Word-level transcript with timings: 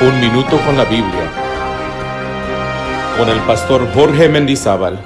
Un 0.00 0.20
minuto 0.20 0.60
con 0.66 0.76
la 0.76 0.84
Biblia. 0.84 1.30
Con 3.16 3.28
el 3.28 3.40
pastor 3.46 3.88
Jorge 3.94 4.28
Mendizábal. 4.28 4.98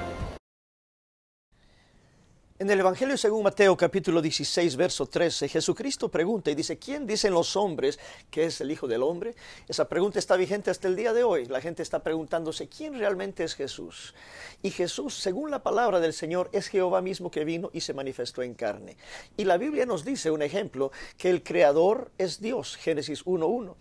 En 2.59 2.71
el 2.71 2.81
Evangelio 2.81 3.19
según 3.19 3.43
Mateo 3.43 3.77
capítulo 3.77 4.23
16, 4.23 4.77
verso 4.77 5.07
13, 5.07 5.47
Jesucristo 5.47 6.09
pregunta 6.09 6.51
y 6.51 6.55
dice, 6.55 6.79
¿quién 6.79 7.07
dicen 7.07 7.35
los 7.35 7.55
hombres 7.55 8.01
que 8.31 8.47
es 8.47 8.63
el 8.63 8.71
Hijo 8.71 8.89
del 8.89 9.03
Hombre? 9.03 9.35
Esa 9.69 9.89
pregunta 9.89 10.19
está 10.19 10.37
vigente 10.37 10.71
hasta 10.71 10.89
el 10.89 10.97
día 10.97 11.13
de 11.13 11.23
hoy. 11.23 11.45
La 11.45 11.61
gente 11.61 11.83
está 11.83 12.03
preguntándose, 12.03 12.69
¿quién 12.69 12.99
realmente 12.99 13.45
es 13.45 13.55
Jesús? 13.55 14.15
Y 14.63 14.71
Jesús, 14.71 15.15
según 15.15 15.51
la 15.51 15.63
palabra 15.63 16.01
del 16.01 16.15
Señor, 16.15 16.49
es 16.53 16.67
Jehová 16.69 17.03
mismo 17.03 17.31
que 17.31 17.45
vino 17.45 17.71
y 17.75 17.83
se 17.83 17.93
manifestó 17.93 18.43
en 18.43 18.55
carne. 18.55 18.97
Y 19.37 19.45
la 19.45 19.59
Biblia 19.59 19.85
nos 19.85 20.05
dice 20.05 20.31
un 20.31 20.41
ejemplo, 20.41 20.91
que 21.19 21.29
el 21.29 21.43
Creador 21.43 22.11
es 22.17 22.41
Dios, 22.41 22.77
Génesis 22.77 23.25
1.1. 23.27 23.77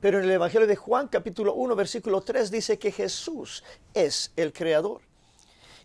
Pero 0.00 0.18
en 0.18 0.24
el 0.24 0.30
Evangelio 0.30 0.66
de 0.66 0.76
Juan 0.76 1.08
capítulo 1.08 1.54
1, 1.54 1.74
versículo 1.74 2.20
3 2.20 2.50
dice 2.50 2.78
que 2.78 2.92
Jesús 2.92 3.64
es 3.94 4.32
el 4.36 4.52
Creador. 4.52 5.00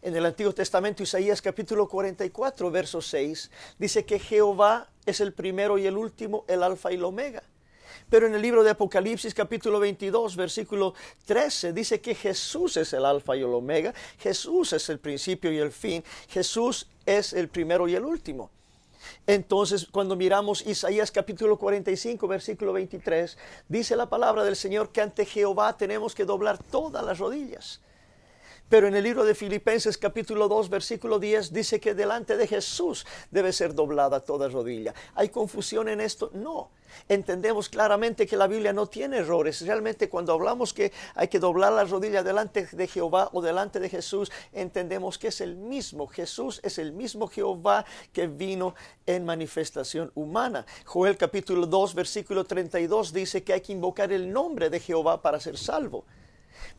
En 0.02 0.16
el 0.16 0.26
Antiguo 0.26 0.54
Testamento, 0.54 1.02
Isaías 1.02 1.42
capítulo 1.42 1.88
44, 1.88 2.70
verso 2.70 3.02
6, 3.02 3.50
dice 3.80 4.06
que 4.06 4.20
Jehová 4.20 4.90
es 5.06 5.20
el 5.20 5.34
primero 5.34 5.78
y 5.78 5.88
el 5.88 5.98
último, 5.98 6.46
el 6.48 6.62
alfa 6.62 6.92
y 6.92 6.96
el 6.96 7.04
omega. 7.04 7.42
Pero 8.10 8.28
en 8.28 8.36
el 8.36 8.42
libro 8.42 8.64
de 8.64 8.70
Apocalipsis 8.70 9.34
capítulo 9.34 9.80
22, 9.80 10.36
versículo 10.36 10.94
13, 11.26 11.74
dice 11.74 12.02
que 12.02 12.14
Jesús 12.14 12.78
es 12.78 12.94
el 12.94 13.04
alfa 13.04 13.36
y 13.36 13.40
el 13.40 13.54
omega, 13.54 13.94
Jesús 14.20 14.74
es 14.74 14.90
el 14.90 15.00
principio 15.00 15.52
y 15.52 15.58
el 15.58 15.72
fin, 15.72 16.04
Jesús 16.30 16.88
es 17.06 17.34
el 17.34 17.48
primero 17.48 17.88
y 17.88 17.96
el 17.96 18.06
último. 18.06 18.52
Entonces, 19.28 19.88
cuando 19.92 20.16
miramos 20.16 20.66
Isaías 20.66 21.12
capítulo 21.12 21.58
45, 21.58 22.28
versículo 22.28 22.74
23, 22.74 23.38
dice 23.68 23.96
la 23.96 24.10
palabra 24.10 24.44
del 24.44 24.56
Señor 24.56 24.90
que 24.92 25.02
ante 25.02 25.26
Jehová 25.26 25.78
tenemos 25.78 26.16
que 26.16 26.26
doblar 26.26 26.58
todas 26.58 27.04
las 27.04 27.20
rodillas. 27.20 27.82
Pero 28.68 28.88
en 28.88 28.96
el 28.96 29.04
libro 29.04 29.24
de 29.26 29.36
Filipenses 29.36 29.96
capítulo 29.96 30.48
2 30.48 30.70
versículo 30.70 31.20
10 31.20 31.54
dice 31.54 31.80
que 31.80 31.94
delante 31.94 32.36
de 32.36 32.48
Jesús 32.48 33.06
debe 33.30 33.54
ser 33.54 33.76
doblada 33.76 34.22
toda 34.22 34.50
rodilla. 34.50 34.92
¿Hay 35.14 35.30
confusión 35.30 35.88
en 35.88 36.02
esto? 36.02 36.32
No. 36.34 36.72
Entendemos 37.08 37.70
claramente 37.70 38.26
que 38.26 38.36
la 38.36 38.48
Biblia 38.48 38.74
no 38.74 38.88
tiene 38.88 39.18
errores. 39.18 39.62
Realmente 39.62 40.10
cuando 40.10 40.34
hablamos 40.34 40.74
que 40.74 40.92
hay 41.14 41.28
que 41.28 41.38
doblar 41.38 41.74
la 41.74 41.84
rodilla 41.84 42.24
delante 42.24 42.68
de 42.72 42.88
Jehová 42.88 43.30
o 43.34 43.42
delante 43.44 43.80
de 43.80 43.88
Jesús, 43.88 44.32
entendemos 44.52 45.20
que 45.20 45.28
es 45.28 45.42
el 45.42 45.56
mismo. 45.56 46.08
Jesús 46.08 46.60
es 46.64 46.80
el 46.80 46.92
mismo 46.92 47.28
Jehová 47.28 47.86
que 48.12 48.26
vino 48.26 48.74
en 49.06 49.26
manifestación 49.26 50.12
humana. 50.16 50.66
Joel 50.86 51.18
capítulo 51.18 51.68
2 51.68 51.94
versículo 51.94 52.46
32 52.46 53.14
dice 53.14 53.44
que 53.44 53.54
hay 53.54 53.62
que 53.62 53.74
invocar 53.74 54.12
el 54.12 54.34
nombre 54.34 54.72
de 54.72 54.80
Jehová 54.80 55.22
para 55.22 55.40
ser 55.40 55.56
salvo. 55.56 56.06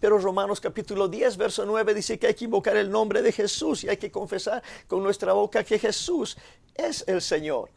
Pero 0.00 0.19
Romanos 0.19 0.60
capítulo 0.60 1.08
10, 1.08 1.36
verso 1.36 1.64
9 1.66 1.94
dice 1.94 2.19
que 2.19 2.28
hay 2.28 2.34
que 2.34 2.44
invocar 2.44 2.77
el 2.77 2.91
nombre 2.91 3.22
de 3.22 3.32
Jesús 3.32 3.84
y 3.84 3.88
hay 3.88 3.96
que 3.96 4.10
confesar 4.10 4.62
con 4.86 5.02
nuestra 5.02 5.32
boca 5.32 5.64
que 5.64 5.78
Jesús 5.78 6.36
es 6.74 7.05
el 7.06 7.22
Señor. 7.22 7.70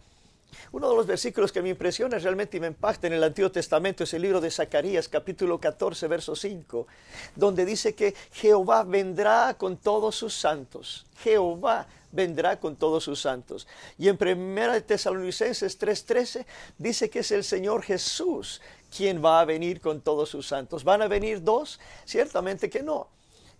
Uno 0.71 0.89
de 0.89 0.95
los 0.95 1.07
versículos 1.07 1.51
que 1.51 1.61
me 1.61 1.69
impresiona 1.69 2.19
realmente 2.19 2.57
y 2.57 2.59
me 2.59 2.67
impacta 2.67 3.07
en 3.07 3.13
el 3.13 3.23
Antiguo 3.23 3.51
Testamento 3.51 4.03
es 4.03 4.13
el 4.13 4.21
libro 4.21 4.41
de 4.41 4.51
Zacarías, 4.51 5.07
capítulo 5.07 5.59
14, 5.59 6.07
verso 6.07 6.35
5, 6.35 6.87
donde 7.35 7.65
dice 7.65 7.95
que 7.95 8.13
Jehová 8.31 8.83
vendrá 8.83 9.55
con 9.57 9.77
todos 9.77 10.15
sus 10.15 10.33
santos. 10.33 11.05
Jehová 11.23 11.87
vendrá 12.11 12.59
con 12.59 12.75
todos 12.75 13.03
sus 13.03 13.21
santos. 13.21 13.67
Y 13.97 14.07
en 14.07 14.17
1 14.17 14.83
Tesalonicenses 14.83 15.79
3:13 15.79 16.45
dice 16.77 17.09
que 17.09 17.19
es 17.19 17.31
el 17.31 17.43
Señor 17.43 17.83
Jesús 17.83 18.61
quien 18.95 19.23
va 19.23 19.41
a 19.41 19.45
venir 19.45 19.81
con 19.81 20.01
todos 20.01 20.29
sus 20.29 20.47
santos. 20.47 20.83
¿Van 20.83 21.01
a 21.01 21.07
venir 21.07 21.43
dos? 21.43 21.79
Ciertamente 22.05 22.69
que 22.69 22.81
no. 22.81 23.07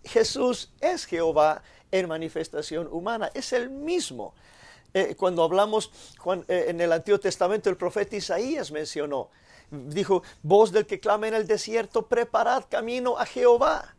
Jesús 0.04 0.72
es 0.80 1.04
Jehová 1.04 1.62
en 1.92 2.08
manifestación 2.08 2.88
humana, 2.90 3.30
es 3.34 3.52
el 3.52 3.70
mismo. 3.70 4.34
Eh, 4.92 5.14
cuando 5.16 5.44
hablamos 5.44 5.90
eh, 6.48 6.66
en 6.68 6.80
el 6.80 6.92
Antiguo 6.92 7.20
Testamento, 7.20 7.70
el 7.70 7.76
profeta 7.76 8.16
Isaías 8.16 8.70
mencionó, 8.72 9.30
dijo, 9.70 10.22
voz 10.42 10.72
del 10.72 10.86
que 10.86 11.00
clama 11.00 11.28
en 11.28 11.34
el 11.34 11.46
desierto, 11.46 12.06
preparad 12.06 12.64
camino 12.68 13.18
a 13.18 13.26
Jehová. 13.26 13.94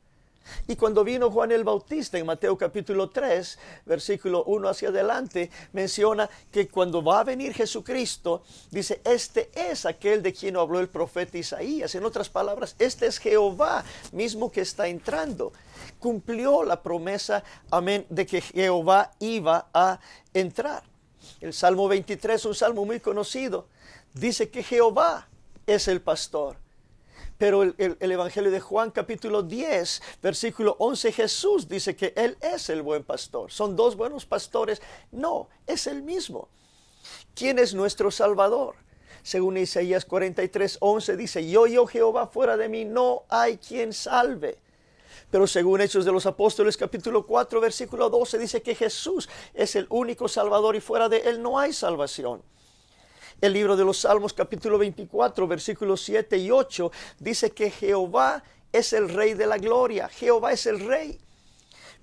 Y 0.67 0.75
cuando 0.75 1.03
vino 1.03 1.29
Juan 1.31 1.51
el 1.51 1.63
Bautista 1.63 2.17
en 2.17 2.25
Mateo 2.25 2.57
capítulo 2.57 3.09
3, 3.09 3.59
versículo 3.85 4.43
1 4.45 4.69
hacia 4.69 4.89
adelante, 4.89 5.49
menciona 5.73 6.29
que 6.51 6.67
cuando 6.67 7.03
va 7.03 7.19
a 7.19 7.23
venir 7.23 7.53
Jesucristo, 7.53 8.43
dice, 8.69 9.01
este 9.03 9.49
es 9.53 9.85
aquel 9.85 10.21
de 10.23 10.33
quien 10.33 10.57
habló 10.57 10.79
el 10.79 10.89
profeta 10.89 11.37
Isaías. 11.37 11.93
En 11.95 12.05
otras 12.05 12.29
palabras, 12.29 12.75
este 12.79 13.07
es 13.07 13.17
Jehová 13.17 13.83
mismo 14.11 14.51
que 14.51 14.61
está 14.61 14.87
entrando. 14.87 15.53
Cumplió 15.99 16.63
la 16.63 16.81
promesa, 16.81 17.43
amén, 17.69 18.05
de 18.09 18.25
que 18.25 18.41
Jehová 18.41 19.11
iba 19.19 19.67
a 19.73 19.99
entrar. 20.33 20.83
El 21.39 21.53
Salmo 21.53 21.87
23, 21.87 22.45
un 22.45 22.55
salmo 22.55 22.85
muy 22.85 22.99
conocido, 22.99 23.67
dice 24.13 24.49
que 24.49 24.63
Jehová 24.63 25.27
es 25.67 25.87
el 25.87 26.01
pastor 26.01 26.60
pero 27.41 27.63
el, 27.63 27.97
Evangelio 27.99 28.51
de 28.51 28.59
Juan 28.59 28.91
capítulo 28.91 29.41
10, 29.41 30.03
versículo 30.21 30.75
11, 30.77 31.11
Jesús 31.11 31.67
dice 31.67 31.95
que 31.95 32.13
Él 32.15 32.37
es 32.39 32.69
el 32.69 32.83
buen 32.83 33.03
pastor. 33.03 33.51
¿Son 33.51 33.75
dos 33.75 33.95
buenos 33.95 34.27
pastores? 34.27 34.79
No, 35.11 35.49
es 35.65 35.87
el 35.87 36.03
mismo. 36.03 36.49
¿Quién 37.33 37.57
es 37.57 37.73
nuestro 37.73 38.11
Salvador? 38.11 38.75
Según 39.23 39.57
Isaías 39.57 40.05
43, 40.05 40.77
11 40.81 41.17
dice, 41.17 41.49
yo, 41.49 41.65
yo 41.65 41.87
Jehová, 41.87 42.27
fuera 42.27 42.57
de 42.57 42.69
mí 42.69 42.85
no 42.85 43.23
hay 43.27 43.57
quien 43.57 43.91
salve. 43.91 44.59
Pero 45.31 45.47
según 45.47 45.81
Hechos 45.81 46.05
de 46.05 46.11
los 46.11 46.27
Apóstoles 46.27 46.77
capítulo 46.77 47.25
4, 47.25 47.59
versículo 47.59 48.11
12 48.11 48.37
dice 48.37 48.61
que 48.61 48.75
Jesús 48.75 49.27
es 49.55 49.75
el 49.75 49.87
único 49.89 50.27
Salvador 50.27 50.75
y 50.75 50.79
fuera 50.79 51.09
de 51.09 51.17
Él 51.21 51.41
no 51.41 51.57
hay 51.57 51.73
salvación. 51.73 52.43
El 53.39 53.53
libro 53.53 53.77
de 53.77 53.85
los 53.85 53.99
Salmos 53.99 54.33
capítulo 54.33 54.77
24 54.77 55.47
versículos 55.47 56.01
7 56.01 56.37
y 56.37 56.51
8 56.51 56.91
dice 57.19 57.51
que 57.51 57.71
Jehová 57.71 58.43
es 58.71 58.93
el 58.93 59.09
rey 59.09 59.33
de 59.33 59.47
la 59.47 59.57
gloria, 59.57 60.09
Jehová 60.09 60.51
es 60.51 60.65
el 60.65 60.79
rey. 60.79 61.19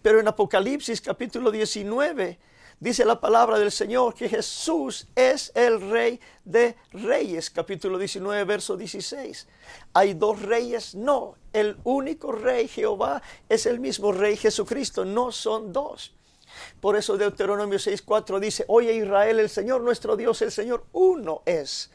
Pero 0.00 0.20
en 0.20 0.28
Apocalipsis 0.28 1.00
capítulo 1.00 1.50
19 1.50 2.38
dice 2.80 3.04
la 3.04 3.20
palabra 3.20 3.58
del 3.58 3.70
Señor 3.72 4.14
que 4.14 4.28
Jesús 4.28 5.06
es 5.14 5.52
el 5.54 5.90
rey 5.90 6.20
de 6.44 6.76
reyes, 6.92 7.50
capítulo 7.50 7.98
19, 7.98 8.44
verso 8.44 8.76
16. 8.76 9.46
¿Hay 9.92 10.14
dos 10.14 10.40
reyes? 10.40 10.94
No, 10.94 11.34
el 11.52 11.76
único 11.84 12.32
rey 12.32 12.68
Jehová 12.68 13.22
es 13.48 13.66
el 13.66 13.80
mismo 13.80 14.12
rey 14.12 14.36
Jesucristo, 14.36 15.04
no 15.04 15.30
son 15.30 15.72
dos. 15.72 16.14
Por 16.80 16.96
eso 16.96 17.16
Deuteronomio 17.16 17.78
6.4 17.78 18.38
dice, 18.40 18.64
oye 18.68 18.94
Israel, 18.94 19.40
el 19.40 19.48
Señor 19.48 19.80
nuestro 19.82 20.16
Dios, 20.16 20.40
el 20.42 20.52
Señor 20.52 20.84
uno 20.92 21.42
es. 21.44 21.90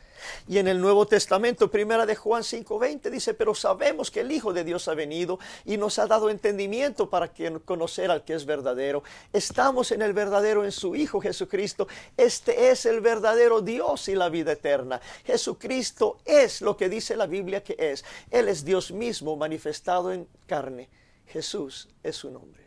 Y 0.48 0.58
en 0.58 0.68
el 0.68 0.80
Nuevo 0.80 1.06
Testamento, 1.06 1.70
primera 1.70 2.06
de 2.06 2.16
Juan 2.16 2.44
5:20 2.44 3.10
dice, 3.10 3.34
pero 3.34 3.56
sabemos 3.56 4.12
que 4.12 4.22
el 4.22 4.32
Hijo 4.32 4.54
de 4.54 4.64
Dios 4.64 4.88
ha 4.88 4.94
venido 4.94 5.40
y 5.66 5.78
nos 5.78 6.00
ha 6.00 6.08
dado 6.08 6.30
entendimiento 6.30 7.10
para 7.10 7.32
conocer 7.66 8.12
al 8.12 8.24
que 8.24 8.34
es 8.34 8.46
verdadero. 8.46 9.04
Estamos 9.32 9.92
en 9.92 10.02
el 10.02 10.14
verdadero 10.14 10.64
en 10.64 10.72
su 10.72 10.96
Hijo 10.96 11.22
Jesucristo. 11.22 11.88
Este 12.18 12.70
es 12.70 12.86
el 12.86 13.02
verdadero 13.02 13.62
Dios 13.62 14.08
y 14.08 14.16
la 14.16 14.30
vida 14.30 14.54
eterna. 14.54 15.02
Jesucristo 15.26 16.18
es 16.26 16.62
lo 16.62 16.78
que 16.78 16.90
dice 16.90 17.16
la 17.16 17.28
Biblia 17.28 17.64
que 17.64 17.76
es. 17.78 18.04
Él 18.32 18.48
es 18.48 18.64
Dios 18.66 18.92
mismo 18.92 19.36
manifestado 19.36 20.12
en 20.12 20.28
carne. 20.48 20.90
Jesús 21.28 21.90
es 22.04 22.16
su 22.16 22.30
nombre. 22.30 22.63